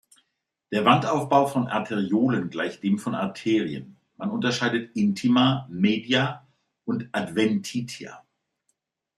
Der 0.71 0.83
Wandaufbau 0.83 1.45
von 1.45 1.67
Arteriolen 1.67 2.49
gleicht 2.49 2.81
dem 2.81 2.97
von 2.97 3.13
Arterien, 3.13 3.97
man 4.17 4.31
unterscheidet 4.31 4.95
"Intima", 4.95 5.67
"Media" 5.69 6.47
und 6.85 7.09
"Adventitia". 7.11 8.25